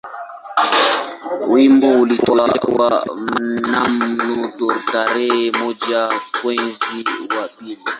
Wimbo 1.51 1.89
ulitolewa 2.01 3.05
mnamo 3.15 4.69
tarehe 4.91 5.51
moja 5.51 6.09
mwezi 6.43 7.05
wa 7.37 7.47
pili 7.47 7.81